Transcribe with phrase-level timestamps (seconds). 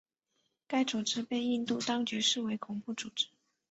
[0.67, 3.27] 该组织被印度当局视为恐怖组织。